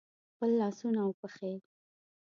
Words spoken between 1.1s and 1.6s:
پښې